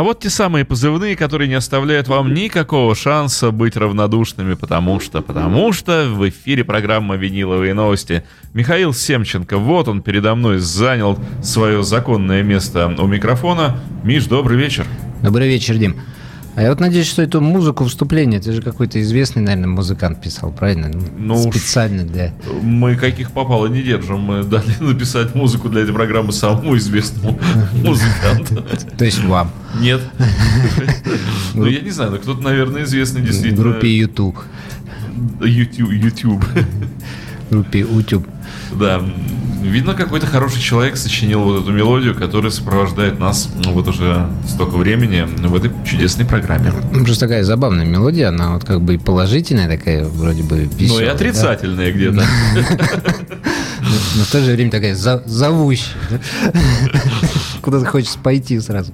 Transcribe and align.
А 0.00 0.02
вот 0.02 0.20
те 0.20 0.30
самые 0.30 0.64
позывные, 0.64 1.14
которые 1.14 1.46
не 1.46 1.56
оставляют 1.56 2.08
вам 2.08 2.32
никакого 2.32 2.94
шанса 2.94 3.50
быть 3.50 3.76
равнодушными, 3.76 4.54
потому 4.54 4.98
что, 4.98 5.20
потому 5.20 5.74
что 5.74 6.06
в 6.08 6.26
эфире 6.26 6.64
программа 6.64 7.16
«Виниловые 7.16 7.74
новости». 7.74 8.24
Михаил 8.54 8.94
Семченко, 8.94 9.58
вот 9.58 9.88
он 9.88 10.00
передо 10.00 10.34
мной 10.34 10.58
занял 10.58 11.18
свое 11.42 11.82
законное 11.82 12.42
место 12.42 12.96
у 12.98 13.06
микрофона. 13.06 13.78
Миш, 14.02 14.24
добрый 14.24 14.56
вечер. 14.56 14.86
Добрый 15.22 15.48
вечер, 15.48 15.76
Дим. 15.76 15.96
А 16.56 16.62
я 16.62 16.70
вот 16.70 16.80
надеюсь, 16.80 17.06
что 17.06 17.22
эту 17.22 17.40
музыку 17.40 17.84
вступления, 17.84 18.38
это 18.38 18.52
же 18.52 18.60
какой-то 18.60 19.00
известный, 19.00 19.40
наверное, 19.42 19.68
музыкант 19.68 20.20
писал, 20.20 20.50
правильно? 20.50 20.90
Ну, 21.16 21.50
Специально 21.50 22.02
для... 22.02 22.32
Мы 22.62 22.96
каких 22.96 23.30
попало 23.30 23.66
не 23.68 23.82
держим. 23.82 24.20
Мы 24.20 24.42
дали 24.42 24.74
написать 24.80 25.34
музыку 25.34 25.68
для 25.68 25.82
этой 25.82 25.94
программы 25.94 26.32
самому 26.32 26.76
известному 26.76 27.38
музыканту. 27.84 28.64
То 28.98 29.04
есть 29.04 29.22
вам? 29.24 29.50
Нет. 29.80 30.00
Ну, 31.52 31.66
я 31.66 31.80
не 31.80 31.90
знаю, 31.90 32.12
но 32.12 32.18
кто-то, 32.18 32.40
наверное, 32.40 32.84
известный 32.84 33.22
действительно. 33.22 33.60
В 33.60 33.72
группе 33.72 33.88
YouTube. 33.88 34.38
YouTube. 35.40 35.90
YouTube. 35.90 36.44
В 36.44 37.50
группе 37.50 37.80
YouTube. 37.80 38.26
Да, 38.78 39.02
видно, 39.62 39.94
какой-то 39.94 40.26
хороший 40.26 40.60
человек 40.60 40.96
сочинил 40.96 41.40
вот 41.42 41.62
эту 41.62 41.72
мелодию, 41.72 42.14
которая 42.14 42.50
сопровождает 42.50 43.18
нас 43.18 43.48
ну, 43.64 43.72
вот 43.72 43.88
уже 43.88 44.28
столько 44.48 44.76
времени 44.76 45.22
в 45.22 45.54
этой 45.54 45.70
чудесной 45.84 46.24
программе. 46.24 46.72
Ну, 46.92 47.04
просто 47.04 47.26
такая 47.26 47.44
забавная 47.44 47.84
мелодия, 47.84 48.28
она 48.28 48.54
вот 48.54 48.64
как 48.64 48.80
бы 48.80 48.94
и 48.94 48.98
положительная 48.98 49.68
такая, 49.68 50.04
вроде 50.04 50.42
бы 50.42 50.68
веселая. 50.76 51.06
Ну 51.06 51.06
и 51.06 51.14
отрицательная 51.14 51.86
да? 51.86 51.92
где-то. 51.92 52.24
Но 54.16 54.24
в 54.24 54.30
то 54.30 54.40
же 54.40 54.52
время 54.52 54.70
такая 54.70 54.94
зовущая. 54.94 55.94
Куда-то 57.62 57.86
хочется 57.86 58.18
пойти 58.18 58.58
сразу. 58.60 58.92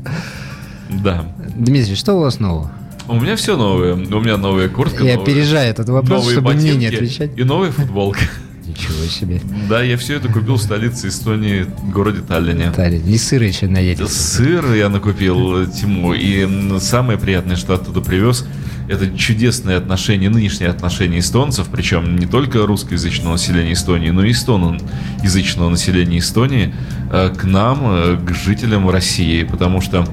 Да. 0.88 1.26
Дмитрий, 1.54 1.94
что 1.94 2.14
у 2.14 2.20
вас 2.20 2.38
нового? 2.38 2.70
У 3.08 3.14
меня 3.14 3.36
все 3.36 3.56
новое. 3.56 3.94
У 3.94 4.20
меня 4.20 4.36
новая 4.36 4.68
куртка. 4.68 5.04
Я 5.04 5.14
опережаю 5.14 5.70
этот 5.70 5.88
вопрос, 5.88 6.30
чтобы 6.30 6.54
мне 6.54 6.74
не 6.74 6.86
отвечать. 6.86 7.30
И 7.36 7.44
новая 7.44 7.70
футболка. 7.70 8.20
Ничего 8.76 9.06
себе. 9.06 9.40
Да, 9.68 9.82
я 9.82 9.96
все 9.96 10.16
это 10.16 10.28
купил 10.28 10.56
в 10.56 10.62
столице 10.62 11.08
Эстонии, 11.08 11.66
городе 11.92 12.20
Таллине. 12.20 12.72
Таллин. 12.72 13.06
И 13.06 13.16
сыр 13.16 13.42
еще 13.42 13.66
наедете. 13.66 14.06
Сыр 14.06 14.74
я 14.74 14.88
накупил, 14.88 15.66
Тиму. 15.70 16.12
И 16.12 16.78
самое 16.80 17.18
приятное, 17.18 17.56
что 17.56 17.74
оттуда 17.74 18.00
привез, 18.00 18.46
это 18.88 19.16
чудесные 19.16 19.78
отношения, 19.78 20.28
нынешние 20.28 20.70
отношения 20.70 21.18
эстонцев, 21.18 21.68
причем 21.72 22.16
не 22.16 22.26
только 22.26 22.66
русскоязычного 22.66 23.32
населения 23.32 23.72
Эстонии, 23.72 24.10
но 24.10 24.24
и 24.24 24.32
эстоноязычного 24.32 25.70
населения 25.70 26.18
Эстонии 26.18 26.74
э, 27.10 27.30
к 27.30 27.44
нам, 27.44 27.80
э, 27.82 28.16
к 28.18 28.34
жителям 28.34 28.88
России. 28.88 29.42
Потому 29.44 29.80
что 29.80 30.06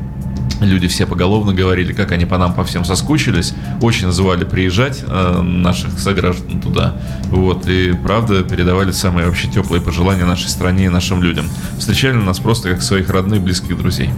Люди 0.62 0.88
все 0.88 1.06
поголовно 1.06 1.54
говорили, 1.54 1.94
как 1.94 2.12
они 2.12 2.26
по 2.26 2.38
нам 2.38 2.54
по 2.54 2.64
всем 2.64 2.86
соскучились. 2.86 3.54
Очень 3.82 4.12
звали 4.12 4.44
приезжать 4.44 5.04
э, 5.06 5.42
наших 5.42 6.00
сограждан 6.00 6.62
туда. 6.62 6.96
Вот, 7.26 7.68
и 7.68 7.94
правда 7.94 8.44
передавали 8.44 8.92
самые 8.92 9.28
вообще 9.28 9.48
теплые 9.50 9.82
пожелания 9.82 10.26
нашей 10.26 10.50
стране 10.50 10.86
и 10.86 10.90
нашим 10.90 11.22
людям. 11.22 11.46
Встречали 11.78 12.16
нас 12.16 12.40
просто 12.40 12.70
как 12.70 12.82
своих 12.82 13.10
родных, 13.10 13.42
близких 13.42 13.78
друзей. 13.78 14.10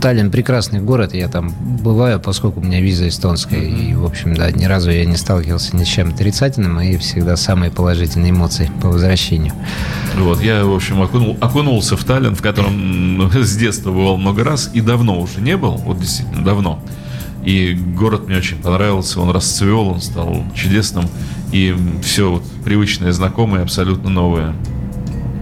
Таллин 0.00 0.30
прекрасный 0.30 0.80
город, 0.80 1.14
я 1.14 1.28
там 1.28 1.52
бываю, 1.82 2.18
поскольку 2.18 2.60
у 2.60 2.62
меня 2.62 2.80
виза 2.80 3.06
эстонская, 3.08 3.60
mm-hmm. 3.60 3.90
и, 3.90 3.94
в 3.94 4.04
общем, 4.04 4.34
да, 4.34 4.50
ни 4.50 4.64
разу 4.64 4.90
я 4.90 5.04
не 5.04 5.16
сталкивался 5.16 5.76
ни 5.76 5.84
с 5.84 5.88
чем 5.88 6.10
отрицательным, 6.10 6.80
и 6.80 6.96
всегда 6.96 7.36
самые 7.36 7.70
положительные 7.70 8.30
эмоции 8.30 8.70
по 8.80 8.88
возвращению. 8.88 9.52
Вот, 10.16 10.42
я, 10.42 10.64
в 10.64 10.72
общем, 10.74 11.02
окунул, 11.02 11.36
окунулся 11.40 11.96
в 11.96 12.04
Таллин, 12.04 12.34
в 12.34 12.42
котором 12.42 13.30
с 13.34 13.56
детства 13.56 13.90
бывал 13.90 14.16
много 14.16 14.44
раз, 14.44 14.70
и 14.72 14.80
давно 14.80 15.13
уже 15.20 15.40
не 15.40 15.56
был, 15.56 15.76
вот 15.76 16.00
действительно 16.00 16.44
давно. 16.44 16.80
И 17.44 17.74
город 17.74 18.26
мне 18.26 18.38
очень 18.38 18.56
понравился, 18.56 19.20
он 19.20 19.30
расцвел, 19.30 19.88
он 19.88 20.00
стал 20.00 20.44
чудесным, 20.54 21.04
и 21.52 21.76
все 22.02 22.30
вот 22.30 22.42
привычное, 22.64 23.12
знакомое, 23.12 23.62
абсолютно 23.62 24.10
новое. 24.10 24.54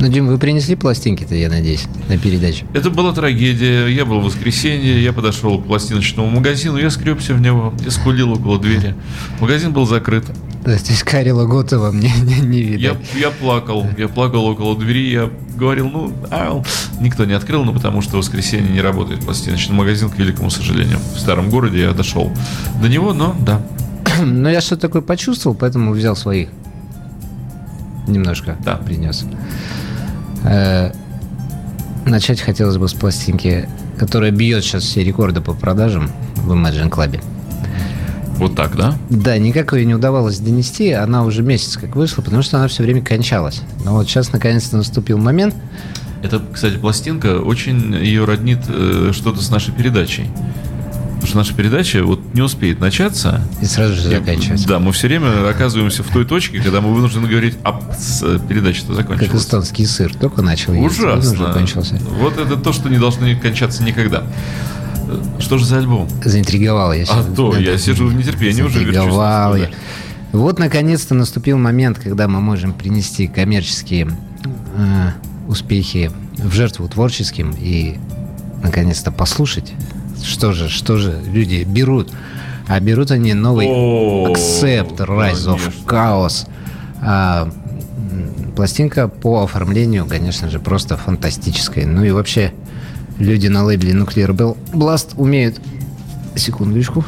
Ну, 0.01 0.09
Дим, 0.09 0.27
вы 0.27 0.37
принесли 0.37 0.75
пластинки-то, 0.75 1.37
я 1.37 1.49
надеюсь, 1.49 1.85
на 2.09 2.19
передачу? 2.19 2.67
Это 2.75 2.91
была 2.91 3.13
трагедия. 3.13 3.87
Я 3.87 4.05
был 4.05 4.19
в 4.19 4.25
воскресенье, 4.25 5.01
я 5.01 5.13
подошел 5.13 5.61
к 5.61 5.67
пластиночному 5.67 6.29
магазину, 6.29 6.77
я 6.77 6.91
скребся 6.91 7.35
в 7.35 7.41
него, 7.41 7.73
я 7.85 7.91
скулил 7.93 8.33
около 8.33 8.59
двери. 8.59 8.97
Магазин 9.39 9.73
был 9.73 9.87
закрыт. 9.87 10.25
То 10.65 10.71
есть 10.71 11.03
Карила 11.03 11.45
Готова 11.47 11.91
мне 11.91 12.13
не, 12.23 12.41
не 12.41 12.63
видно. 12.63 12.99
Я, 13.15 13.21
я 13.21 13.31
плакал, 13.31 13.87
я 13.99 14.09
плакал 14.09 14.47
около 14.47 14.79
двери, 14.79 15.11
я 15.11 15.31
говорил, 15.57 15.89
ну, 15.89 16.13
ау. 16.31 16.65
никто 17.01 17.25
не 17.25 17.33
открыл, 17.33 17.65
ну, 17.65 17.73
потому 17.73 18.01
что 18.01 18.13
в 18.13 18.19
воскресенье 18.19 18.71
не 18.71 18.81
работает 18.81 19.25
пластиночный 19.25 19.75
магазин, 19.75 20.09
к 20.09 20.19
великому 20.19 20.51
сожалению. 20.51 20.99
В 21.15 21.19
старом 21.19 21.51
городе 21.51 21.81
я 21.83 21.93
дошел 21.93 22.31
до 22.81 22.89
него, 22.89 23.13
но 23.13 23.35
да. 23.41 23.61
Но 24.25 24.51
я 24.51 24.61
что-то 24.61 24.83
такое 24.83 25.03
почувствовал, 25.03 25.57
поэтому 25.57 25.93
взял 25.93 26.17
своих. 26.17 26.49
Немножко 28.07 28.57
да. 28.65 28.77
принес. 28.77 29.25
Э, 30.45 30.93
начать 32.05 32.41
хотелось 32.41 32.77
бы 32.77 32.89
с 32.89 32.95
пластинки, 32.95 33.69
которая 33.99 34.31
бьет 34.31 34.65
сейчас 34.65 34.83
все 34.83 35.05
рекорды 35.05 35.41
по 35.41 35.55
продажам 35.55 36.11
в 36.37 36.53
Imagine 36.53 36.91
Club. 36.91 37.21
Вот 38.37 38.57
так, 38.57 38.77
да? 38.77 38.95
Да, 39.11 39.39
никак 39.39 39.73
ее 39.73 39.85
не 39.85 39.95
удавалось 39.95 40.39
донести. 40.39 40.91
Она 40.93 41.25
уже 41.25 41.43
месяц 41.43 41.77
как 41.77 41.95
вышла, 41.97 42.23
потому 42.23 42.43
что 42.43 42.59
она 42.59 42.69
все 42.69 42.83
время 42.83 43.03
кончалась. 43.03 43.63
Но 43.85 43.95
вот 43.95 44.09
сейчас 44.09 44.33
наконец-то 44.33 44.77
наступил 44.77 45.19
момент. 45.19 45.55
Это, 46.23 46.41
кстати, 46.53 46.77
пластинка 46.77 47.41
очень 47.41 47.95
ее 47.95 48.25
роднит 48.25 48.61
э, 48.69 49.11
что-то 49.13 49.43
с 49.43 49.51
нашей 49.51 49.73
передачей. 49.73 50.31
Потому 51.23 51.29
что 51.29 51.37
наша 51.37 51.55
передача 51.55 52.03
вот 52.03 52.35
не 52.35 52.43
успеет 52.43 52.81
начаться. 52.81 53.41
И 53.61 53.65
сразу 53.65 53.95
же 53.95 54.09
заканчивается. 54.09 54.67
Да, 54.67 54.81
мы 54.81 54.91
все 54.91 55.07
время 55.07 55.49
оказываемся 55.49 56.03
в 56.03 56.09
той 56.09 56.25
точке, 56.25 56.61
когда 56.61 56.81
мы 56.81 56.93
вынуждены 56.93 57.29
говорить, 57.29 57.57
а 57.63 57.81
передача-то 58.49 58.95
закончилась. 58.95 59.31
Как 59.31 59.41
эстонский 59.41 59.87
сыр, 59.87 60.13
только 60.13 60.43
начал 60.43 60.73
Ужасно. 60.73 61.53
Кончился. 61.53 61.97
Вот 62.19 62.39
это 62.39 62.57
то, 62.57 62.73
что 62.73 62.89
не 62.89 62.99
должно 62.99 63.27
кончаться 63.41 63.85
никогда. 63.85 64.25
Что 65.39 65.59
же 65.59 65.65
за 65.65 65.79
альбом? 65.79 66.09
Заинтриговал 66.25 66.93
я 66.93 67.05
сейчас. 67.05 67.27
А 67.27 67.35
то, 67.35 67.57
я 67.57 67.79
сижу 67.79 68.07
в 68.07 68.15
нетерпении 68.15 68.63
уже. 68.63 68.81
Заинтриговал 68.81 69.57
я. 69.57 69.71
Вот, 70.33 70.59
наконец-то, 70.59 71.15
наступил 71.15 71.59
момент, 71.59 71.99
когда 71.99 72.27
мы 72.27 72.41
можем 72.41 72.73
принести 72.73 73.27
коммерческие 73.27 74.09
э, 74.77 75.11
успехи 75.47 76.11
в 76.39 76.53
жертву 76.53 76.89
творческим 76.89 77.55
и, 77.59 77.99
наконец-то, 78.63 79.13
послушать 79.13 79.75
что 80.25 80.53
же, 80.53 80.69
что 80.69 80.97
же 80.97 81.21
люди 81.27 81.65
берут? 81.65 82.11
А 82.69 82.79
берут 82.81 83.11
они 83.11 83.35
новый 83.35 83.67
Accept 83.67 84.97
Rise 84.99 85.47
of 85.47 85.61
Chaos. 85.87 86.47
А, 87.01 87.51
пластинка 88.55 89.09
по 89.09 89.43
оформлению, 89.43 90.07
конечно 90.07 90.49
же, 90.49 90.59
просто 90.61 90.97
фантастическая. 90.97 91.87
Ну 91.87 92.05
и 92.05 92.11
вообще, 92.11 92.53
люди 93.19 93.47
на 93.49 93.65
лейбле 93.65 93.93
Nuclear 93.93 94.31
Bell 94.31 94.57
Blast 94.73 95.15
умеют... 95.17 95.61
Секундочку. 96.35 97.05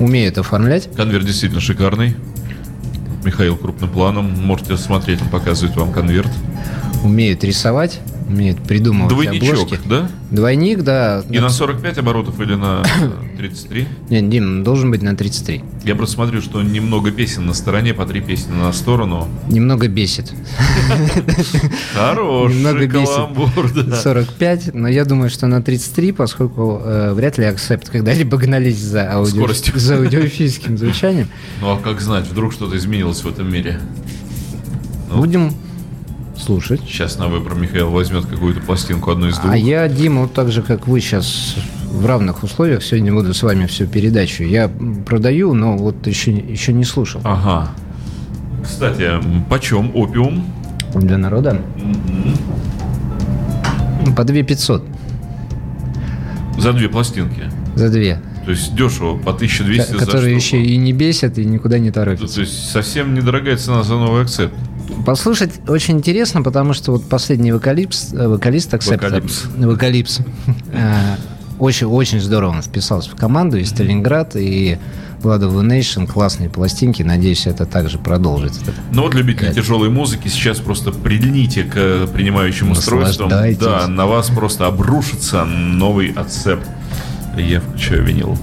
Умеют 0.00 0.36
оформлять. 0.36 0.90
Конверт 0.96 1.24
действительно 1.24 1.60
шикарный. 1.60 2.16
Михаил 3.24 3.56
крупным 3.56 3.88
планом. 3.88 4.34
Можете 4.44 4.76
смотреть, 4.76 5.22
он 5.22 5.28
показывает 5.28 5.76
вам 5.76 5.92
конверт. 5.92 6.30
Умеют 7.04 7.44
рисовать 7.44 8.00
умеет 8.32 8.58
придумывать 8.62 9.10
Двойничок, 9.10 9.62
обложки. 9.62 9.78
да? 9.88 10.10
Двойник, 10.30 10.82
да. 10.82 11.22
И 11.28 11.38
на 11.38 11.50
45 11.50 11.98
оборотов 11.98 12.40
или 12.40 12.54
на 12.54 12.82
33? 13.38 13.86
Нет, 14.10 14.30
Дим, 14.30 14.64
должен 14.64 14.90
быть 14.90 15.02
на 15.02 15.14
33. 15.14 15.62
Я 15.84 15.94
просто 15.94 16.14
смотрю, 16.16 16.40
что 16.40 16.62
немного 16.62 17.10
песен 17.10 17.46
на 17.46 17.54
стороне, 17.54 17.94
по 17.94 18.06
три 18.06 18.20
песни 18.20 18.52
на 18.52 18.72
сторону. 18.72 19.28
Немного 19.48 19.88
бесит. 19.88 20.32
Хороший 21.94 22.56
немного 22.56 22.86
да. 23.84 23.96
45, 23.96 24.74
но 24.74 24.88
я 24.88 25.04
думаю, 25.04 25.30
что 25.30 25.46
на 25.46 25.62
33, 25.62 26.12
поскольку 26.12 26.80
э, 26.82 27.12
вряд 27.12 27.38
ли 27.38 27.44
акцепт 27.44 27.88
когда-либо 27.88 28.36
гнались 28.36 28.78
за 28.78 29.12
аудиофильским 29.12 30.78
звучанием. 30.78 31.28
Ну 31.60 31.70
а 31.72 31.78
как 31.78 32.00
знать, 32.00 32.26
вдруг 32.26 32.52
что-то 32.52 32.76
изменилось 32.76 33.22
в 33.22 33.28
этом 33.28 33.52
мире? 33.52 33.80
Ну. 35.10 35.18
Будем 35.18 35.52
слушать. 36.42 36.80
Сейчас 36.86 37.18
на 37.18 37.28
выбор 37.28 37.54
Михаил 37.54 37.90
возьмет 37.90 38.26
какую-то 38.26 38.60
пластинку, 38.60 39.10
одну 39.10 39.28
из 39.28 39.38
двух. 39.38 39.52
А 39.52 39.56
я, 39.56 39.88
Дима, 39.88 40.22
вот 40.22 40.34
так 40.34 40.50
же, 40.50 40.62
как 40.62 40.86
вы 40.86 41.00
сейчас 41.00 41.56
в 41.90 42.04
равных 42.04 42.42
условиях, 42.42 42.82
сегодня 42.82 43.12
буду 43.12 43.32
с 43.32 43.42
вами 43.42 43.66
всю 43.66 43.86
передачу. 43.86 44.42
Я 44.42 44.70
продаю, 45.06 45.54
но 45.54 45.76
вот 45.76 46.06
еще, 46.06 46.32
еще 46.32 46.72
не 46.72 46.84
слушал. 46.84 47.20
Ага. 47.24 47.70
Кстати, 48.62 49.10
почем 49.48 49.90
опиум? 49.94 50.44
Для 50.94 51.18
народа? 51.18 51.60
Mm-hmm. 51.76 52.54
По 54.14 54.24
2 54.24 54.42
500. 54.42 54.84
За 56.58 56.72
две 56.72 56.88
пластинки? 56.88 57.50
За 57.74 57.88
две. 57.88 58.20
То 58.44 58.50
есть 58.50 58.74
дешево, 58.74 59.16
по 59.16 59.30
1200 59.30 59.92
К- 59.92 59.98
Которые 59.98 60.34
еще 60.34 60.60
и 60.60 60.76
не 60.76 60.92
бесят, 60.92 61.38
и 61.38 61.44
никуда 61.44 61.78
не 61.78 61.90
торопятся. 61.90 62.26
То, 62.26 62.34
то 62.34 62.40
есть 62.40 62.70
совсем 62.70 63.14
недорогая 63.14 63.56
цена 63.56 63.82
за 63.82 63.94
новый 63.94 64.22
акцепт. 64.22 64.54
Послушать 65.06 65.52
очень 65.68 65.98
интересно, 65.98 66.42
потому 66.42 66.72
что 66.74 66.92
вот 66.92 67.08
последний 67.08 67.52
вокалист, 67.52 68.14
э, 68.14 68.28
вокалист 68.28 68.72
Аксепта, 68.74 69.06
Вокалипс. 69.06 69.44
Вокалипс, 69.56 70.18
э, 70.72 71.16
очень, 71.58 71.86
очень 71.86 72.20
здорово 72.20 72.52
он 72.52 72.62
вписался 72.62 73.10
в 73.10 73.16
команду 73.16 73.58
из 73.58 73.70
Сталинград 73.70 74.36
и 74.36 74.78
the 75.22 75.62
Nation, 75.62 76.06
классные 76.06 76.50
пластинки, 76.50 77.02
надеюсь, 77.02 77.46
это 77.46 77.66
также 77.66 77.98
продолжится. 77.98 78.60
Ну 78.92 79.02
вот, 79.02 79.14
любители 79.14 79.46
Кайф. 79.46 79.56
тяжелой 79.56 79.88
музыки, 79.88 80.28
сейчас 80.28 80.58
просто 80.58 80.92
прильните 80.92 81.64
к 81.64 81.76
э, 81.76 82.06
принимающим 82.12 82.72
устройствам. 82.72 83.28
Да, 83.28 83.86
на 83.86 84.06
вас 84.06 84.28
просто 84.28 84.66
обрушится 84.66 85.44
новый 85.44 86.12
отцеп. 86.12 86.60
Я 87.36 87.60
включаю 87.60 88.04
винил. 88.04 88.38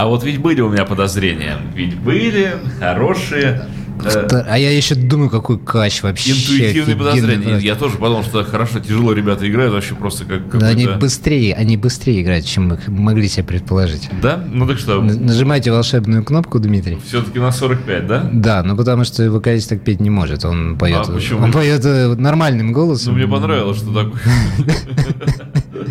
А 0.00 0.06
вот 0.06 0.24
ведь 0.24 0.38
были 0.38 0.62
у 0.62 0.70
меня 0.70 0.86
подозрения. 0.86 1.58
Ведь 1.74 1.94
были 1.98 2.54
хорошие 2.78 3.66
э, 4.02 4.26
А 4.48 4.58
я 4.58 4.74
еще 4.74 4.94
думаю, 4.94 5.28
какой 5.28 5.58
кач 5.58 6.02
вообще. 6.02 6.30
интуитивные 6.30 6.96
подозрения. 6.96 7.42
просто. 7.42 7.66
Я 7.66 7.74
тоже 7.74 7.96
подумал, 7.98 8.24
что 8.24 8.42
хорошо, 8.44 8.78
тяжело 8.78 9.12
ребята 9.12 9.46
играют, 9.46 9.74
вообще 9.74 9.94
просто 9.94 10.24
как 10.24 10.56
Да, 10.58 10.68
они 10.68 10.86
быстрее, 10.86 11.54
они 11.54 11.76
быстрее 11.76 12.22
играют, 12.22 12.46
чем 12.46 12.68
мы 12.68 12.78
могли 12.86 13.28
себе 13.28 13.44
предположить. 13.44 14.08
Да? 14.22 14.42
Ну 14.50 14.66
так 14.66 14.78
что, 14.78 15.02
Нажимайте 15.02 15.70
волшебную 15.70 16.24
кнопку, 16.24 16.58
Дмитрий. 16.60 16.98
все-таки 17.06 17.38
на 17.38 17.52
45, 17.52 18.06
да? 18.06 18.30
Да, 18.32 18.62
ну 18.62 18.78
потому 18.78 19.04
что 19.04 19.30
вокалист 19.30 19.68
так 19.68 19.82
петь 19.82 20.00
не 20.00 20.08
может. 20.08 20.46
Он 20.46 20.78
поет, 20.78 21.06
А 21.06 21.12
почему? 21.12 21.40
он 21.44 21.52
поет 21.52 21.84
э, 21.84 22.14
нормальным 22.14 22.72
голосом. 22.72 23.12
Ну, 23.12 23.18
мне 23.18 23.28
понравилось, 23.28 23.76
что 23.76 23.92
такое. 23.92 24.22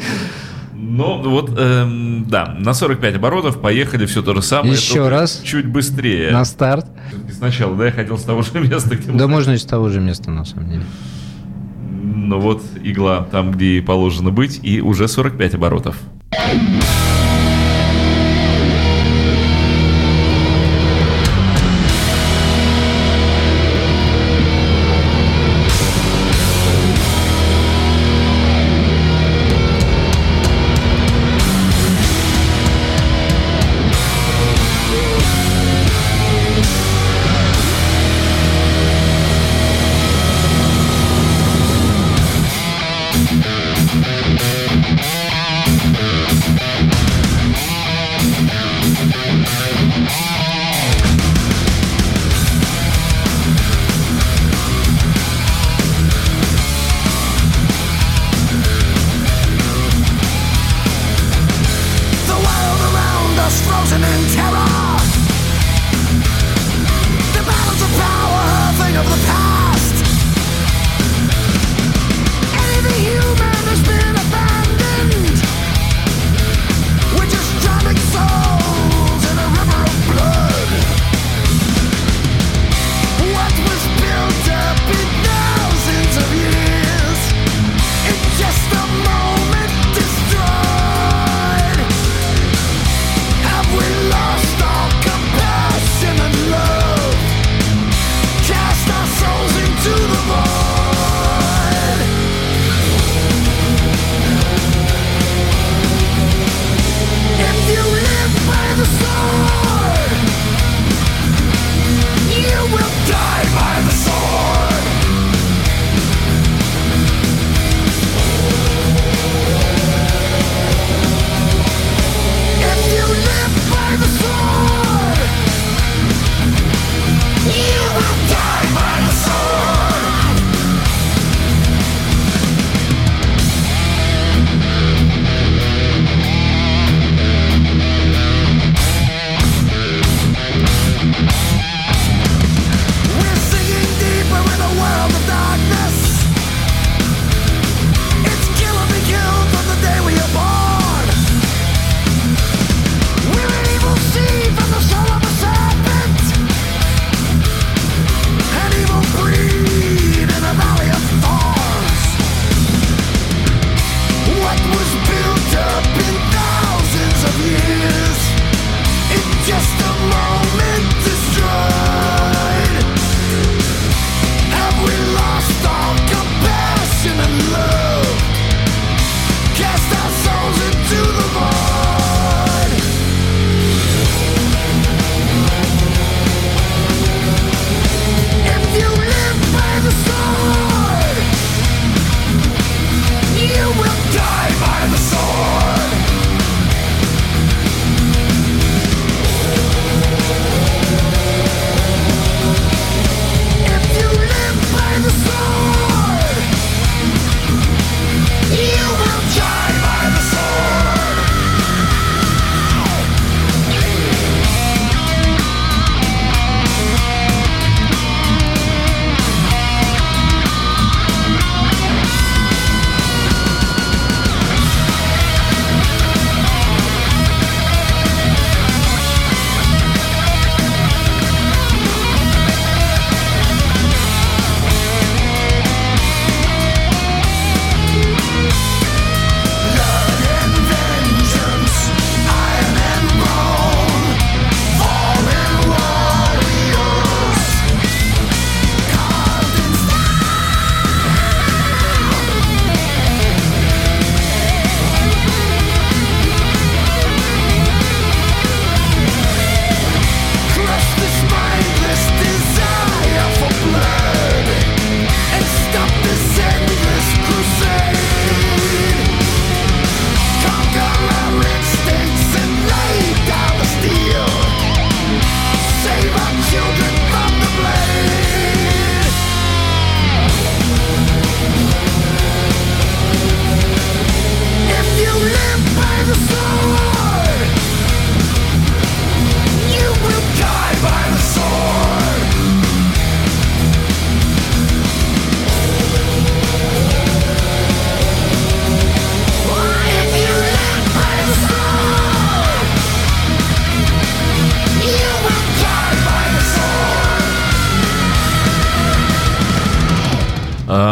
Ну, 0.81 1.21
вот, 1.29 1.51
эм, 1.57 2.25
да, 2.29 2.55
на 2.57 2.73
45 2.73 3.15
оборотов 3.15 3.59
поехали, 3.59 4.05
все 4.05 4.21
то 4.21 4.33
же 4.33 4.41
самое. 4.41 4.73
Еще 4.73 5.09
раз. 5.09 5.41
Чуть 5.43 5.65
быстрее. 5.67 6.31
На 6.31 6.45
старт. 6.45 6.85
Всё-таки 7.09 7.33
Сначала, 7.33 7.75
да, 7.75 7.85
я 7.87 7.91
хотел 7.91 8.17
с 8.17 8.23
того 8.23 8.43
же 8.43 8.59
места, 8.61 8.95
где 8.95 9.11
Да 9.11 9.27
можно 9.27 9.51
и 9.51 9.57
с 9.57 9.65
того 9.65 9.89
же 9.89 9.99
места, 9.99 10.31
на 10.31 10.45
самом 10.45 10.69
деле. 10.69 10.83
Ну 11.91 12.39
вот 12.39 12.63
игла 12.81 13.27
там, 13.29 13.51
где 13.51 13.77
и 13.77 13.81
положено 13.81 14.31
быть, 14.31 14.59
и 14.63 14.81
уже 14.81 15.07
45 15.07 15.55
оборотов. 15.55 15.97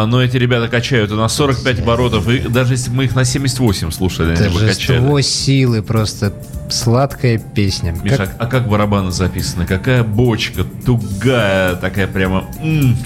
Но 0.05 0.21
эти 0.23 0.37
ребята 0.37 0.67
качают 0.67 1.11
и 1.11 1.15
на 1.15 1.27
45 1.27 1.79
оборотов, 1.79 2.27
и 2.29 2.39
даже 2.47 2.73
если 2.73 2.89
мы 2.91 3.05
их 3.05 3.15
на 3.15 3.25
78 3.25 3.91
слушали, 3.91 4.35
они 4.37 4.49
бы 4.53 4.59
качали. 4.59 5.21
Силы, 5.21 5.81
просто 5.81 6.33
сладкая 6.69 7.37
песня. 7.39 7.95
Миша, 8.03 8.17
Как- 8.17 8.35
а 8.39 8.45
как 8.47 8.67
барабаны 8.67 9.11
записаны? 9.11 9.65
Какая 9.65 10.03
бочка, 10.03 10.63
тугая, 10.85 11.75
такая 11.75 12.07
прямо... 12.07 12.45
м. 12.61 12.97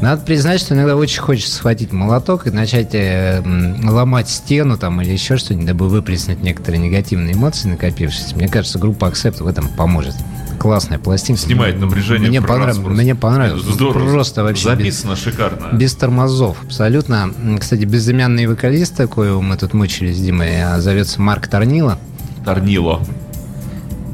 Надо 0.00 0.22
признать, 0.24 0.60
что 0.60 0.74
иногда 0.74 0.94
очень 0.96 1.20
хочется 1.20 1.56
схватить 1.56 1.90
молоток 1.92 2.46
и 2.46 2.50
начать 2.52 2.90
э, 2.94 3.42
ломать 3.82 4.28
стену 4.28 4.78
там 4.78 5.00
или 5.02 5.10
еще 5.10 5.36
что-нибудь, 5.38 5.66
дабы 5.66 5.88
выплеснуть 5.88 6.40
некоторые 6.40 6.80
негативные 6.80 7.34
эмоции, 7.34 7.68
накопившиеся. 7.68 8.36
Мне 8.36 8.46
кажется, 8.46 8.78
группа 8.78 9.06
Accept 9.06 9.42
в 9.42 9.46
этом 9.48 9.66
поможет. 9.68 10.14
Классная 10.58 10.98
пластинка. 10.98 11.40
Снимает 11.42 11.78
напряжение. 11.80 12.28
Мне, 12.28 12.40
понрав- 12.42 12.78
мне 12.78 13.14
понравилось. 13.14 13.62
Здорово. 13.62 14.10
Просто 14.10 14.42
вообще 14.42 14.64
без, 14.74 14.94
Записано 14.94 15.16
шикарно. 15.16 15.68
без 15.76 15.94
тормозов. 15.94 16.56
Абсолютно. 16.64 17.30
Кстати, 17.60 17.84
безымянный 17.84 18.46
вокалист, 18.46 18.96
такой 18.96 19.30
мы 19.40 19.56
тут 19.56 19.72
мучились 19.74 20.16
с 20.16 20.20
Димой, 20.20 20.62
а, 20.62 20.80
зовется 20.80 21.20
Марк 21.20 21.46
Торнило. 21.48 21.98
Торнило. 22.44 23.00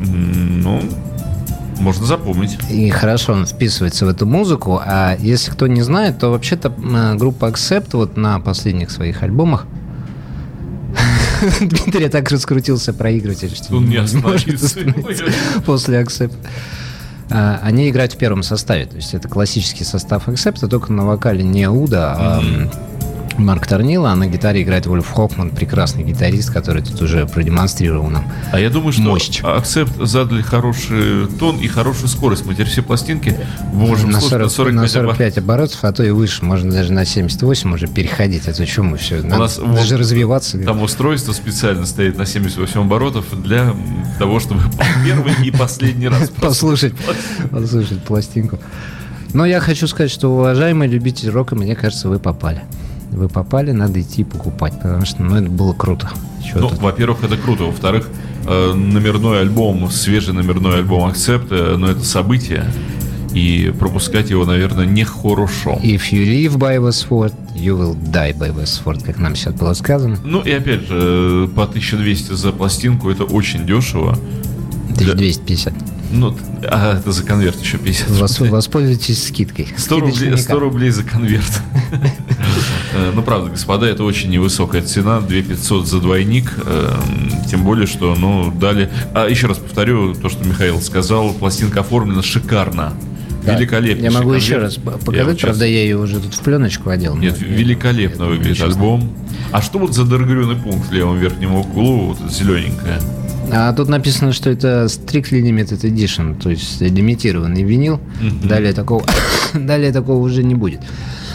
Ну, 0.01 0.83
можно 1.81 2.07
запомнить. 2.07 2.59
И 2.71 2.91
хорошо 2.91 3.33
он 3.33 3.47
вписывается 3.47 4.07
в 4.07 4.09
эту 4.09 4.27
музыку. 4.27 4.81
А 4.85 5.17
если 5.19 5.51
кто 5.51 5.67
не 5.67 5.83
знает, 5.83 6.19
то 6.19 6.31
вообще-то 6.31 6.71
группа 7.19 7.47
Accept 7.47 7.89
вот 7.93 8.17
на 8.17 8.39
последних 8.41 8.91
своих 8.91 9.23
альбомах 9.23 9.67
Дмитрий 11.61 12.09
так 12.09 12.31
раскрутился 12.31 12.93
проигрыватель, 12.93 13.55
что 13.55 13.77
Он 13.77 13.89
не 13.89 13.97
остановится. 13.97 14.81
после 15.67 16.01
Accept. 16.01 16.35
А, 17.31 17.61
Они 17.63 17.89
играют 17.89 18.13
в 18.13 18.19
первом 18.19 18.43
составе, 18.43 18.87
то 18.87 18.97
есть 18.97 19.15
это 19.15 19.29
классический 19.29 19.85
состав 19.85 20.29
Accept, 20.29 20.67
только 20.69 20.93
на 20.93 21.05
вокале 21.05 21.43
не 21.43 21.69
Уда, 21.69 22.15
а 22.19 22.43
Марк 23.39 23.67
Торнило, 23.67 24.11
а 24.11 24.17
на 24.17 24.27
гитаре 24.27 24.63
играет 24.63 24.87
Вольф 24.87 25.11
Хокман, 25.11 25.51
прекрасный 25.51 26.05
гитарист, 26.05 26.53
который 26.53 26.83
тут 26.83 27.01
уже 27.03 27.27
продемонстрировал 27.27 28.09
нам. 28.09 28.25
А 28.53 28.61
я 28.61 28.71
думаю, 28.71 28.93
что 28.93 29.03
Мощь. 29.03 29.41
Accept 29.43 30.05
задали 30.07 30.43
хороший 30.43 31.27
тон 31.39 31.59
и 31.59 31.67
хорошую 31.67 32.09
скорость. 32.09 32.47
Мы 32.47 32.55
теперь 32.55 32.67
все 32.67 32.83
пластинки 32.83 33.37
можем 33.73 34.11
на, 34.11 34.21
слушать 34.21 34.51
40 34.53 34.75
на 34.75 34.83
на 34.83 34.89
45 34.89 34.97
оборотов. 34.97 35.17
45 35.17 35.39
оборотов, 35.39 35.85
а 35.85 35.93
то 35.93 36.03
и 36.05 36.11
выше, 36.11 36.45
можно 36.45 36.71
даже 36.73 36.93
на 36.93 37.05
78 37.05 37.75
уже 37.75 37.87
переходить. 37.87 38.47
Это 38.47 38.67
что 38.67 38.83
мы 38.83 38.99
все, 38.99 39.17
надо 39.23 39.39
нас 39.39 39.59
вот 39.59 39.75
даже 39.75 39.97
развиваться. 39.97 40.59
Там 40.59 40.83
устройство 40.83 41.33
специально 41.33 41.87
стоит 41.87 42.17
на 42.17 42.27
78 42.27 42.81
оборотов 42.81 43.25
для 43.43 43.75
того, 44.19 44.41
чтобы 44.41 44.63
первый 45.05 45.33
и 45.45 45.51
последний 45.51 46.09
раз 46.09 46.31
послушать, 46.41 46.95
послушать 47.51 48.03
пластинку. 48.03 48.59
Но 49.33 49.45
я 49.45 49.59
хочу 49.59 49.89
сказать, 49.89 50.13
что, 50.13 50.29
уважаемый 50.29 50.87
любитель 50.87 51.31
рока, 51.31 51.57
мне 51.57 51.75
кажется, 51.75 52.09
вы 52.09 52.21
попали. 52.21 52.63
Вы 53.15 53.29
попали, 53.29 53.71
надо 53.71 54.01
идти 54.01 54.25
покупать, 54.25 54.75
потому 54.83 55.05
что 55.05 55.23
ну, 55.23 55.37
это 55.37 55.49
было 55.49 55.73
круто. 55.73 56.11
Чё 56.45 56.59
Ну, 56.59 56.69
тут? 56.69 56.79
во-первых, 56.81 57.23
это 57.23 57.37
круто. 57.37 57.65
Во-вторых, 57.65 58.09
э, 58.47 58.73
номерной 58.75 59.41
альбом, 59.41 59.89
свежий 59.91 60.35
номерной 60.35 60.79
альбом 60.79 61.09
Accept, 61.11 61.47
э, 61.51 61.77
ну, 61.77 61.87
это 61.87 62.05
событие. 62.05 62.65
И 63.33 63.73
пропускать 63.79 64.31
его, 64.31 64.45
наверное, 64.45 64.87
нехорошо. 64.87 65.79
If 65.83 66.13
you 66.13 66.25
live 66.25 66.57
by 66.57 66.79
the 66.79 66.91
sword, 66.91 67.33
you 67.55 67.77
will 67.79 67.97
die 68.13 68.37
by 68.37 68.53
the 68.55 68.65
sword, 68.65 69.05
как 69.05 69.19
нам 69.19 69.37
сейчас 69.37 69.55
было 69.55 69.75
сказано. 69.75 70.17
Ну 70.25 70.41
и 70.41 70.51
опять 70.51 70.81
же, 70.89 71.47
э, 71.47 71.49
по 71.55 71.67
1200 71.67 72.33
за 72.35 72.53
пластинку 72.53 73.11
это 73.11 73.25
очень 73.25 73.65
дешево. 73.67 74.19
1250. 74.97 75.73
Ну, 76.13 76.37
а 76.63 76.99
это 76.99 77.13
за 77.13 77.25
конверт 77.25 77.61
еще 77.61 77.79
50 77.79 78.09
Вос- 78.11 78.39
рублей. 78.39 78.51
воспользуйтесь 78.53 79.27
скидкой. 79.27 79.69
100 79.77 79.97
Скидочный 79.97 80.11
рублей, 80.11 80.27
никак. 80.31 80.41
100 80.41 80.59
рублей 80.61 80.91
за 80.91 81.03
конверт. 81.05 81.63
Э, 82.97 83.11
Ну, 83.13 83.23
правда, 83.23 83.51
господа, 83.51 83.87
это 83.87 84.05
очень 84.05 84.31
невысокая 84.31 84.81
цена. 84.83 85.21
2500 85.21 85.89
за 85.89 85.99
двойник. 86.01 86.53
э, 86.65 86.93
Тем 87.51 87.65
более, 87.65 87.87
что, 87.89 88.15
ну, 88.15 88.53
дали... 88.53 88.89
А 89.15 89.27
еще 89.29 89.49
раз 89.49 89.59
повторю 89.59 90.15
то, 90.15 90.29
что 90.29 90.45
Михаил 90.47 90.81
сказал. 90.81 91.33
Пластинка 91.33 91.81
оформлена 91.81 92.23
шикарно. 92.23 92.93
Да. 93.45 93.57
Великолепно. 93.57 94.03
Я 94.05 94.11
могу 94.13 94.33
еще 94.33 94.59
раз 94.59 94.77
показать, 94.77 95.41
правда, 95.41 95.67
я 95.67 95.83
ее 95.83 95.99
уже 95.99 96.21
тут 96.21 96.35
в 96.35 96.41
пленочку 96.41 96.89
одел. 96.91 97.17
Нет, 97.17 97.37
но- 97.41 97.47
великолепно 97.47 98.27
выглядит 98.27 98.63
альбом. 98.63 99.13
А 99.51 99.61
что 99.61 99.79
вот 99.81 99.93
за 99.95 100.05
даргрюный 100.05 100.57
пункт 100.57 100.89
в 100.89 100.93
левом 100.93 101.19
верхнем 101.19 101.55
углу, 101.57 102.15
вот 102.15 102.33
зелененькое? 102.33 103.01
А 103.53 103.73
тут 103.73 103.89
написано, 103.89 104.33
что 104.33 104.51
это 104.51 104.85
Strictly 104.87 105.43
Limited 105.43 105.83
Edition, 105.83 106.41
то 106.41 106.51
есть 106.51 106.81
лимитированный 106.81 107.63
винил. 107.63 108.01
Далее 108.43 108.73
такого, 108.73 109.05
далее 109.55 109.93
такого 109.93 110.19
уже 110.19 110.43
не 110.43 110.55
будет. 110.55 110.81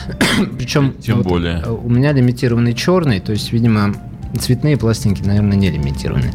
Причем 0.58 0.94
Тем 1.02 1.18
вот, 1.18 1.28
более. 1.28 1.64
у 1.66 1.90
меня 1.90 2.12
лимитированный 2.12 2.74
черный, 2.74 3.20
то 3.20 3.32
есть, 3.32 3.54
видимо, 3.54 3.96
цветные 4.38 4.78
пластинки, 4.78 5.22
наверное, 5.24 5.58
не 5.58 5.70
лимитированы, 5.72 6.32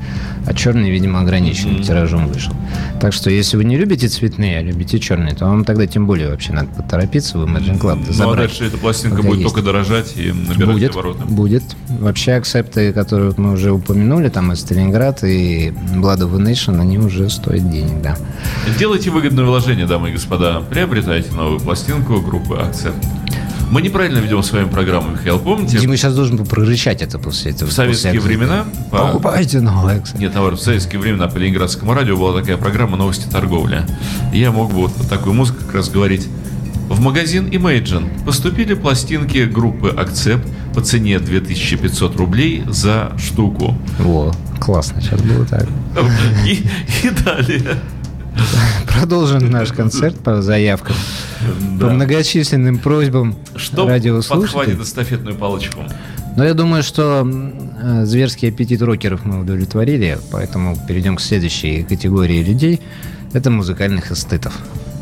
а 0.47 0.55
черный, 0.55 0.91
видимо, 0.91 1.21
ограниченным 1.21 1.83
тиражом 1.83 2.27
вышел. 2.29 2.53
Так 3.01 3.13
что, 3.13 3.31
если 3.31 3.57
вы 3.57 3.65
не 3.65 3.77
любите 3.77 4.09
цветные, 4.09 4.59
а 4.59 4.63
любите 4.63 4.99
черные, 4.99 5.35
то 5.35 5.45
вам 5.47 5.65
тогда 5.65 5.87
тем 5.87 6.07
более 6.07 6.31
вообще 6.31 6.53
надо 6.53 6.69
поторопиться 6.69 7.39
в 7.39 7.45
Imagine 7.45 7.79
Club 7.79 8.05
Ну, 8.19 8.31
а 8.31 8.37
дальше 8.37 8.65
эта 8.65 8.77
пластинка 8.79 9.23
будет 9.23 9.41
есть. 9.41 9.43
только 9.45 9.63
дорожать 9.63 10.15
и 10.17 10.33
набирать 10.33 10.73
Будет, 10.75 10.91
обороты. 10.93 11.25
будет. 11.25 11.63
Вообще 11.89 12.33
акцепты, 12.33 12.93
которые 12.93 13.33
мы 13.37 13.53
уже 13.53 13.71
упомянули, 13.73 14.29
там 14.29 14.53
и 14.53 14.57
Сталинград, 14.57 15.23
и 15.25 15.71
Blood 15.95 16.21
of 16.21 16.35
a 16.37 16.39
Nation, 16.53 16.81
они 16.81 16.99
уже 16.99 17.29
стоят 17.31 17.71
денег, 17.71 18.03
да. 18.03 18.17
Делайте 18.79 19.11
выгодное 19.11 19.45
вложение, 19.45 19.87
дамы 19.87 20.11
и 20.11 20.13
господа. 20.13 20.61
Приобретайте 20.71 21.31
новую 21.33 21.61
пластинку 21.61 22.21
группы 22.21 22.57
Акцепт. 22.57 22.97
Мы 23.71 23.83
неправильно 23.83 24.19
ведем 24.19 24.43
с 24.43 24.53
вами 24.53 24.69
программу, 24.69 25.11
Михаил, 25.13 25.39
помните? 25.39 25.79
Дима 25.79 25.97
сейчас 25.97 26.15
должен 26.15 26.37
был 26.37 26.45
прорычать 26.45 27.03
это 27.03 27.19
после 27.19 27.51
этого. 27.53 27.69
В 27.69 27.73
советские 27.73 28.15
после 28.15 28.29
времена 28.37 28.65
по- 28.91 28.99
Покупайте 28.99 29.61
новый 29.61 29.97
акцепт. 29.97 30.19
Нет, 30.21 30.33
наоборот, 30.35 30.61
в 30.61 30.63
советские 30.63 31.01
времена 31.01 31.27
по 31.27 31.39
Ленинградскому 31.39 31.93
радио 31.93 32.17
была 32.17 32.41
такая 32.41 32.57
программа 32.57 32.97
«Новости 32.97 33.27
торговли». 33.29 33.83
Я 34.33 34.53
мог 34.53 34.71
бы 34.71 34.83
вот 34.83 34.95
под 34.95 35.09
такую 35.09 35.35
музыку 35.35 35.65
как 35.67 35.75
раз 35.75 35.89
говорить. 35.89 36.29
В 36.89 37.01
магазин 37.01 37.47
Imagine 37.49 38.25
поступили 38.25 38.75
пластинки 38.75 39.39
группы 39.39 39.89
Акцепт 39.89 40.47
по 40.75 40.81
цене 40.83 41.19
2500 41.19 42.15
рублей 42.17 42.63
за 42.69 43.13
штуку. 43.19 43.77
Во, 43.99 44.33
классно, 44.61 45.01
сейчас 45.01 45.21
было 45.23 45.45
так. 45.47 45.67
И, 46.47 46.63
и 47.03 47.11
далее. 47.25 47.63
Продолжим 48.87 49.51
наш 49.51 49.73
концерт 49.73 50.19
по 50.19 50.43
заявкам. 50.43 50.97
По 51.81 51.91
многочисленным 51.91 52.79
просьбам 52.79 53.37
Что 53.57 53.87
подхватит 54.29 54.81
эстафетную 54.81 55.37
палочку? 55.37 55.85
Но 56.37 56.45
я 56.45 56.55
думаю, 56.55 56.83
что 56.83 57.25
э, 57.25 58.05
зверский 58.05 58.49
аппетит 58.49 58.83
рокеров 58.83 59.25
мы 59.25 59.41
удовлетворили, 59.41 60.19
поэтому 60.33 60.77
перейдем 60.89 61.17
к 61.17 61.21
следующей 61.21 61.85
категории 61.85 62.43
людей. 62.43 62.81
Это 63.33 63.51
музыкальных 63.51 64.11
эстетов. 64.11 64.53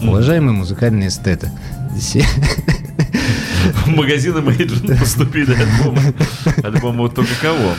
Уважаемые 0.03 0.53
музыкальные 0.53 1.09
эстеты. 1.09 1.51
В 3.87 3.89
магазин 3.89 4.37
Imagine 4.37 4.99
поступили 4.99 5.55
альбомы. 5.55 6.15
Альбомы 6.63 6.99
вот 6.99 7.15
только 7.15 7.33
кого? 7.41 7.75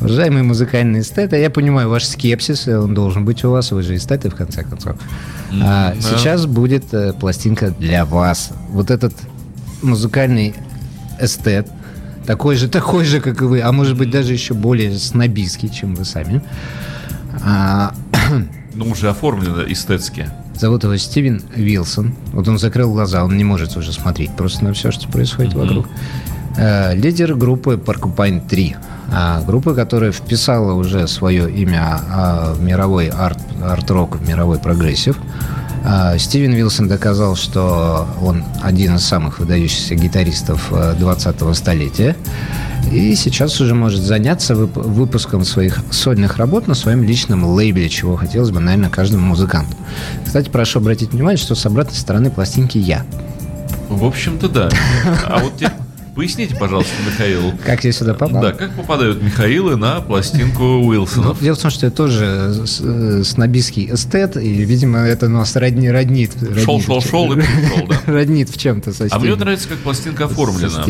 Уважаемые 0.00 0.44
музыкальные 0.44 1.02
эстеты, 1.02 1.36
я 1.36 1.50
понимаю 1.50 1.88
ваш 1.88 2.04
скепсис, 2.04 2.68
он 2.68 2.94
должен 2.94 3.24
быть 3.24 3.44
у 3.44 3.50
вас, 3.50 3.72
вы 3.72 3.82
же 3.82 3.96
эстеты 3.96 4.30
в 4.30 4.34
конце 4.34 4.62
концов. 4.62 4.96
А 5.60 5.94
да. 5.94 6.00
сейчас 6.00 6.46
будет 6.46 6.94
э, 6.94 7.12
пластинка 7.14 7.70
для 7.70 8.04
вас. 8.04 8.52
Вот 8.70 8.90
этот 8.90 9.12
музыкальный 9.82 10.54
эстет, 11.20 11.68
такой 12.26 12.56
же, 12.56 12.68
такой 12.68 13.04
же, 13.04 13.20
как 13.20 13.40
и 13.42 13.44
вы, 13.44 13.60
а 13.60 13.72
может 13.72 13.96
быть 13.96 14.10
даже 14.10 14.32
еще 14.32 14.54
более 14.54 14.96
снобистский, 14.96 15.68
чем 15.68 15.94
вы 15.94 16.04
сами. 16.04 16.42
А, 17.44 17.94
Ну, 18.74 18.90
уже 18.90 19.10
оформлено 19.10 19.64
эстетски. 19.66 20.30
Зовут 20.54 20.84
его 20.84 20.96
Стивен 20.96 21.42
Вилсон. 21.52 22.14
Вот 22.32 22.46
он 22.46 22.58
закрыл 22.58 22.92
глаза, 22.92 23.24
он 23.24 23.36
не 23.36 23.42
может 23.42 23.76
уже 23.76 23.92
смотреть 23.92 24.36
просто 24.36 24.62
на 24.62 24.72
все, 24.72 24.92
что 24.92 25.08
происходит 25.08 25.54
вокруг. 25.54 25.88
Э, 26.58 26.94
Лидер 26.94 27.34
группы 27.36 27.74
Porcupine 27.76 28.46
3. 28.48 28.76
а, 29.12 29.40
Группы, 29.42 29.74
которая 29.74 30.10
вписала 30.12 30.72
уже 30.72 31.06
свое 31.06 31.50
имя 31.50 32.00
а, 32.10 32.52
в 32.54 32.60
мировой 32.60 33.08
арт, 33.08 33.38
арт-рок, 33.62 34.16
в 34.16 34.28
мировой 34.28 34.58
прогрессив. 34.58 35.16
А, 35.84 36.18
Стивен 36.18 36.52
Вилсон 36.52 36.88
доказал, 36.88 37.36
что 37.36 38.06
он 38.20 38.44
один 38.62 38.96
из 38.96 39.04
самых 39.04 39.38
выдающихся 39.38 39.94
гитаристов 39.94 40.68
э, 40.72 40.94
20-го 40.98 41.54
столетия. 41.54 42.16
И 42.92 43.14
сейчас 43.14 43.60
уже 43.60 43.74
может 43.74 44.02
заняться 44.02 44.54
вып- 44.54 44.80
выпуском 44.82 45.44
своих 45.44 45.78
сольных 45.90 46.36
работ 46.38 46.66
на 46.66 46.74
своем 46.74 47.02
личном 47.04 47.44
лейбле, 47.44 47.88
чего 47.88 48.16
хотелось 48.16 48.50
бы, 48.50 48.60
наверное, 48.60 48.90
каждому 48.90 49.26
музыканту. 49.26 49.76
Кстати, 50.26 50.48
прошу 50.48 50.80
обратить 50.80 51.12
внимание, 51.12 51.38
что 51.38 51.54
с 51.54 51.64
обратной 51.66 51.96
стороны 51.96 52.30
пластинки 52.30 52.78
я. 52.78 53.04
В 53.88 54.04
общем-то, 54.04 54.48
да. 54.48 54.68
А 55.26 55.38
вот 55.38 55.56
те 55.56 55.70
Поясните, 56.18 56.56
пожалуйста, 56.56 56.90
Михаил. 57.06 57.52
Как 57.64 57.84
я 57.84 57.92
сюда 57.92 58.12
попал? 58.12 58.42
Да, 58.42 58.50
как 58.50 58.74
попадают 58.74 59.22
Михаилы 59.22 59.76
на 59.76 60.00
пластинку 60.00 60.64
Ну, 60.64 60.86
Уилсонов? 60.88 61.40
дело 61.40 61.54
в 61.54 61.60
том, 61.60 61.70
что 61.70 61.86
я 61.86 61.92
тоже 61.92 62.64
с- 62.66 62.80
э, 62.82 63.22
снобистский 63.22 63.94
эстет, 63.94 64.36
и, 64.36 64.64
видимо, 64.64 64.98
это 64.98 65.28
нас 65.28 65.54
родни, 65.54 65.88
роднит. 65.88 66.32
Шел, 66.64 66.80
шел, 66.82 67.00
шел 67.00 67.32
и 67.34 67.36
пришел, 67.36 67.86
да. 67.86 68.00
Роднит 68.12 68.50
в 68.50 68.58
чем-то 68.58 68.92
со 68.92 69.06
А 69.08 69.18
мне 69.20 69.32
нравится, 69.36 69.68
как 69.68 69.78
пластинка 69.78 70.24
оформлена. 70.24 70.82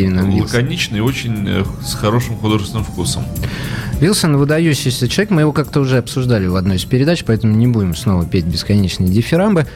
И 0.96 1.00
очень 1.00 1.46
э, 1.46 1.64
с 1.84 1.92
хорошим 1.92 2.38
художественным 2.38 2.84
вкусом. 2.86 3.26
Вилсон 4.00 4.38
выдающийся 4.38 5.08
человек, 5.08 5.30
мы 5.30 5.42
его 5.42 5.52
как-то 5.52 5.80
уже 5.80 5.98
обсуждали 5.98 6.46
в 6.46 6.56
одной 6.56 6.78
из 6.78 6.86
передач, 6.86 7.22
поэтому 7.26 7.54
не 7.54 7.66
будем 7.66 7.94
снова 7.94 8.24
петь 8.24 8.46
бесконечные 8.46 9.10
дифирамбы. 9.10 9.66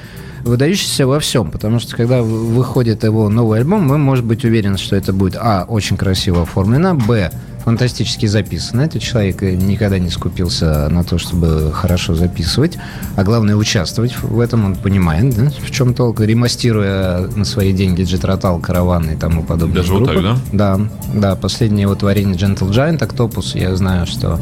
Выдающийся 0.44 1.06
во 1.06 1.20
всем, 1.20 1.50
потому 1.50 1.78
что 1.78 1.96
когда 1.96 2.22
выходит 2.22 3.04
его 3.04 3.28
новый 3.28 3.60
альбом, 3.60 3.86
мы 3.86 3.98
можем 3.98 4.26
быть 4.26 4.44
уверены, 4.44 4.76
что 4.76 4.96
это 4.96 5.12
будет 5.12 5.36
а. 5.36 5.64
очень 5.68 5.96
красиво 5.96 6.42
оформлено, 6.42 6.94
б. 6.94 7.30
Фантастически 7.64 8.26
записано. 8.26 8.82
Этот 8.82 9.02
человек 9.02 9.42
никогда 9.42 9.98
не 9.98 10.10
скупился 10.10 10.88
на 10.88 11.04
то, 11.04 11.18
чтобы 11.18 11.72
хорошо 11.72 12.14
записывать, 12.14 12.78
а 13.16 13.24
главное 13.24 13.56
участвовать 13.56 14.16
в 14.20 14.40
этом. 14.40 14.64
Он 14.64 14.76
понимает, 14.76 15.34
да, 15.36 15.50
в 15.50 15.70
чем 15.70 15.94
толк, 15.94 16.20
ремастируя 16.20 17.28
на 17.34 17.44
свои 17.44 17.72
деньги 17.72 18.02
Джетротал, 18.02 18.58
Караван 18.58 19.10
и 19.10 19.16
тому 19.16 19.42
подобное. 19.42 19.76
Даже 19.76 19.92
вот 19.92 20.06
так, 20.06 20.22
да? 20.22 20.38
Да, 20.52 20.80
да, 21.14 21.36
последнее 21.36 21.82
его 21.82 21.94
творение 21.94 22.34
Gentle 22.34 22.70
Giant 22.70 22.98
Octopus, 22.98 23.58
я 23.58 23.74
знаю, 23.76 24.06
что 24.06 24.40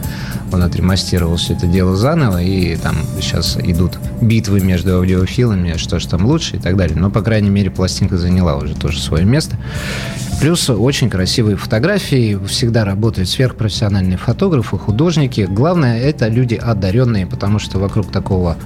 он 0.53 0.63
отремастировал 0.63 1.37
все 1.37 1.55
это 1.55 1.67
дело 1.67 1.97
заново, 1.97 2.43
и 2.43 2.77
там 2.77 2.97
сейчас 3.21 3.57
идут 3.57 3.99
битвы 4.21 4.61
между 4.61 4.97
аудиофилами, 4.97 5.77
что 5.77 5.99
же 5.99 6.09
там 6.09 6.27
лучше 6.27 6.57
и 6.57 6.59
так 6.59 6.77
далее. 6.77 6.97
Но, 6.97 7.11
по 7.11 7.23
крайней 7.23 7.51
мере, 7.51 7.71
пластинка 7.71 8.19
заняла 8.19 8.57
уже 8.57 8.75
тоже 8.75 9.01
свое 9.01 9.25
место. 9.25 9.57
Плюс 10.41 10.71
очень 10.71 11.11
красивые 11.11 11.57
фотографии, 11.57 12.39
всегда 12.47 12.87
работают 12.87 13.29
сверхпрофессиональные 13.29 14.17
фотографы, 14.17 14.79
художники. 14.79 15.43
Главное, 15.43 16.01
это 16.01 16.29
люди 16.29 16.55
одаренные, 16.55 17.27
потому 17.27 17.59
что 17.59 17.79
вокруг 17.79 18.11
такого 18.11 18.57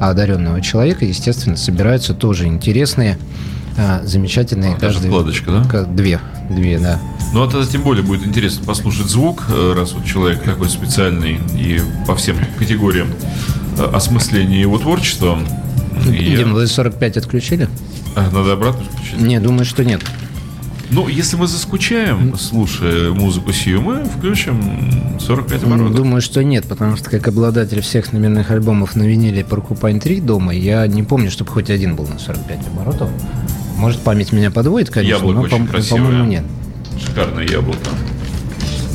одаренного 0.00 0.62
человека, 0.62 1.04
естественно, 1.04 1.56
собираются 1.56 2.14
тоже 2.14 2.46
интересные, 2.46 3.18
а, 3.76 4.00
замечательные 4.04 4.74
А, 4.74 4.78
даже 4.78 4.94
каждый... 4.94 5.08
вкладочка, 5.08 5.50
да? 5.50 5.84
Две, 5.84 6.18
две, 6.48 6.78
да. 6.78 6.98
Ну, 7.34 7.42
а 7.42 7.50
тогда 7.50 7.66
тем 7.66 7.82
более 7.82 8.02
будет 8.02 8.26
интересно 8.26 8.64
послушать 8.64 9.06
звук, 9.06 9.44
э, 9.50 9.74
раз 9.76 9.92
вот 9.92 10.06
человек 10.06 10.42
такой 10.42 10.70
специальный 10.70 11.38
и 11.54 11.82
по 12.06 12.16
всем 12.16 12.38
категориям 12.58 13.08
э, 13.76 13.84
осмысления 13.84 14.62
его 14.62 14.78
творчества. 14.78 15.38
И 16.06 16.36
Дим, 16.36 16.54
вы 16.54 16.66
45 16.66 17.18
отключили? 17.18 17.68
А, 18.16 18.30
Надо 18.32 18.54
обратно 18.54 18.82
включить. 18.84 19.20
Не, 19.20 19.40
думаю, 19.40 19.66
что 19.66 19.84
нет. 19.84 20.00
Ну, 20.90 21.06
если 21.06 21.36
мы 21.36 21.46
заскучаем, 21.46 22.36
слушая 22.38 23.10
музыку 23.12 23.52
сию, 23.52 23.82
мы 23.82 24.04
включим 24.04 25.18
45 25.20 25.62
М, 25.64 25.72
оборотов. 25.74 25.96
Думаю, 25.96 26.22
что 26.22 26.42
нет, 26.42 26.64
потому 26.66 26.96
что 26.96 27.10
как 27.10 27.28
обладатель 27.28 27.82
всех 27.82 28.12
номерных 28.14 28.50
альбомов 28.50 28.96
на 28.96 29.02
виниле 29.02 29.44
Поркупайн 29.44 30.00
3 30.00 30.20
дома, 30.20 30.54
я 30.54 30.86
не 30.86 31.02
помню, 31.02 31.30
чтобы 31.30 31.50
хоть 31.50 31.68
один 31.68 31.94
был 31.94 32.06
на 32.06 32.18
45 32.18 32.60
оборотов. 32.68 33.10
Может, 33.76 34.00
память 34.00 34.32
меня 34.32 34.50
подводит, 34.50 34.88
конечно, 34.88 35.16
Яблоко 35.16 35.36
но, 35.36 35.42
очень 35.42 35.66
по- 35.66 35.72
красивое. 35.72 36.00
по-моему, 36.00 36.24
нет. 36.24 36.44
Шикарное 37.04 37.46
яблоко. 37.46 37.78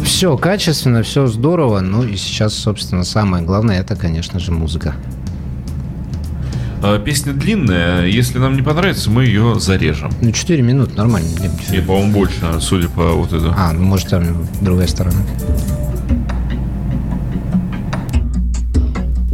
Все 0.04 0.36
качественно, 0.36 1.04
все 1.04 1.28
здорово, 1.28 1.80
ну 1.80 2.04
и 2.04 2.16
сейчас, 2.18 2.54
собственно, 2.56 3.04
самое 3.04 3.44
главное, 3.46 3.80
это, 3.80 3.96
конечно 3.96 4.40
же, 4.40 4.52
музыка. 4.52 4.96
А, 6.86 7.00
Песня 7.00 7.32
длинная, 7.32 8.08
если 8.08 8.40
нам 8.40 8.58
не 8.58 8.62
понравится, 8.62 9.10
мы 9.10 9.24
ее 9.24 9.58
зарежем. 9.58 10.12
Ну, 10.22 10.34
4 10.34 10.62
минуты, 10.62 10.94
нормально. 10.98 11.30
И, 11.72 11.80
по-моему, 11.80 12.12
больше, 12.12 12.60
судя 12.60 12.90
по 12.90 13.14
вот 13.14 13.32
этому. 13.32 13.54
А, 13.56 13.72
ну, 13.72 13.86
может, 13.86 14.10
там 14.10 14.46
другая 14.60 14.88
сторона. 14.88 15.16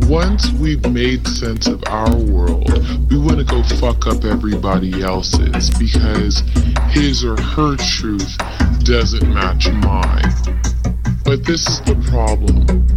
Once 0.07 0.51
we've 0.59 0.81
made 0.91 1.27
sense 1.27 1.67
of 1.67 1.83
our 1.88 2.15
world, 2.15 2.69
we 3.09 3.17
want 3.17 3.38
to 3.38 3.43
go 3.43 3.63
fuck 3.79 4.05
up 4.05 4.25
everybody 4.25 5.01
else's 5.01 5.71
because 5.71 6.43
his 6.91 7.23
or 7.23 7.35
her 7.39 7.75
truth 7.77 8.38
doesn't 8.83 9.27
match 9.33 9.69
mine. 9.71 10.33
But 11.25 11.45
this 11.45 11.67
is 11.67 11.81
the 11.81 11.95
problem. 12.12 12.88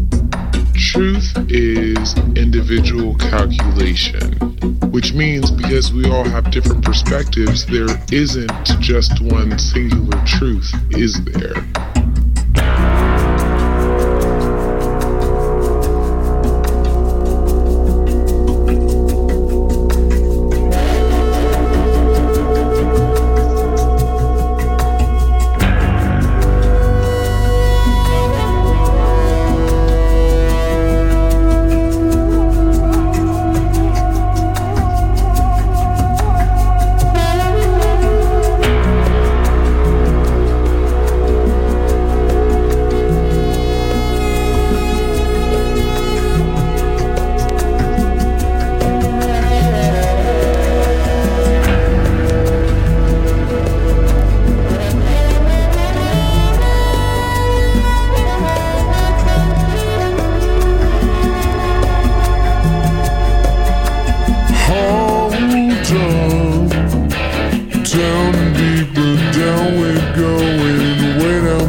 Truth 0.93 1.51
is 1.51 2.15
individual 2.37 3.15
calculation, 3.15 4.35
which 4.91 5.15
means 5.15 5.51
because 5.51 5.91
we 5.91 6.05
all 6.11 6.25
have 6.25 6.51
different 6.51 6.85
perspectives, 6.85 7.65
there 7.65 7.89
isn't 8.13 8.65
just 8.79 9.19
one 9.23 9.59
singular 9.59 10.23
truth, 10.27 10.71
is 10.91 11.19
there? 11.25 11.92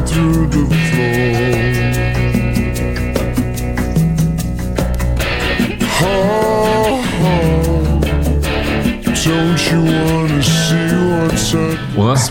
to 0.06 0.48
the 0.48 0.73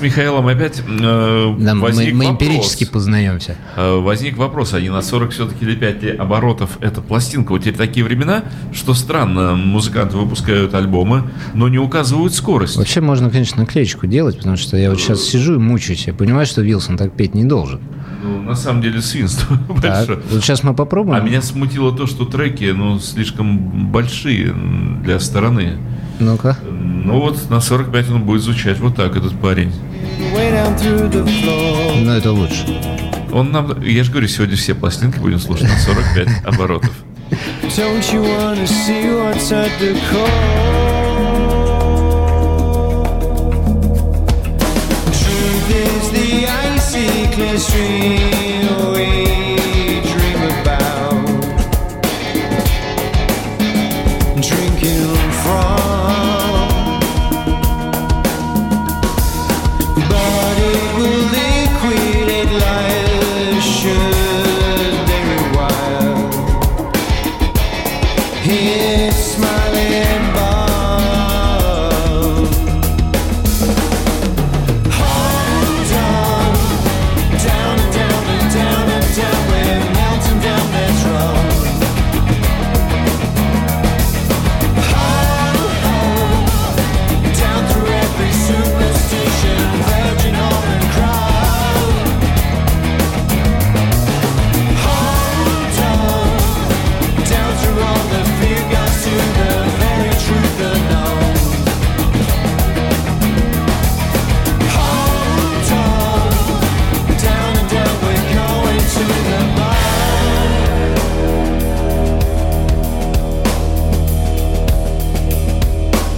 Михаилом 0.03 0.47
опять 0.49 0.81
э, 0.87 1.55
Да, 1.59 1.75
мы, 1.75 1.81
возник 1.81 2.15
мы 2.15 2.27
вопрос. 2.27 2.43
эмпирически 2.49 2.85
познаемся. 2.85 3.57
Э, 3.77 3.99
Возник 3.99 4.37
вопрос, 4.37 4.75
а 4.75 4.81
не 4.81 4.91
на 4.91 5.03
40 5.03 5.31
все-таки 5.33 5.65
или 5.65 5.75
5 5.75 6.03
ли 6.03 6.11
оборотов 6.11 6.79
эта 6.81 7.01
пластинка? 7.01 7.53
Вот 7.53 7.61
теперь 7.61 7.77
такие 7.77 8.05
времена, 8.05 8.45
что 8.73 8.95
странно, 8.95 9.55
музыканты 9.55 10.17
выпускают 10.17 10.75
альбомы, 10.75 11.25
но 11.55 11.69
не 11.69 11.79
указывают 11.79 12.35
скорость. 12.35 12.77
Вообще 12.77 13.01
можно, 13.01 13.31
конечно, 13.31 13.61
наклеечку 13.63 14.07
делать, 14.07 14.39
потому 14.39 14.57
что 14.57 14.77
я 14.77 14.91
вот 14.91 15.01
сейчас 15.01 15.23
сижу 15.23 15.55
и 15.55 15.59
мучаюсь. 15.59 16.07
Я 16.07 16.15
понимаю, 16.15 16.47
что 16.47 16.63
Вилсон 16.63 16.97
так 16.97 17.13
петь 17.15 17.35
не 17.35 17.45
должен. 17.45 17.81
Ну, 18.25 18.41
на 18.43 18.55
самом 18.55 18.83
деле 18.83 19.01
свинство 19.03 19.57
Так, 19.83 20.07
большое. 20.07 20.19
вот 20.31 20.43
сейчас 20.43 20.63
мы 20.63 20.75
попробуем. 20.75 21.21
А 21.21 21.25
меня 21.25 21.43
смутило 21.43 21.97
то, 21.97 22.07
что 22.07 22.25
треки, 22.25 22.65
ну, 22.73 22.99
слишком 23.01 23.91
большие 23.91 24.55
для 25.03 25.19
стороны. 25.19 25.79
Ну-ка. 26.19 26.57
Ну 26.63 27.21
вот, 27.21 27.51
на 27.51 27.61
45 27.61 28.11
он 28.11 28.23
будет 28.25 28.43
звучать 28.43 28.79
вот 28.79 28.97
так, 28.97 29.17
этот 29.17 29.39
парень. 29.41 29.73
Ну, 30.19 32.11
это 32.11 32.33
лучше. 32.33 32.67
Он 33.33 33.51
нам, 33.51 33.83
я 33.83 34.05
же 34.05 34.11
говорю, 34.11 34.29
сегодня 34.29 34.57
все 34.57 34.75
пластинки 34.75 35.19
будем 35.19 35.39
слушать 35.39 35.69
на 35.69 35.79
45 35.79 36.45
оборотов. 36.45 36.93
Don't 37.63 38.13
you 38.13 38.23
wanna 38.23 38.67
see 38.67 39.09
what's 39.09 39.51
at 39.51 39.71
the 39.81 39.95
core? 40.11 40.29
Truth 45.07 45.71
is 45.71 46.11
the 46.11 46.47
icy 46.47 47.29
clear 47.35 47.59
stream 47.59 49.22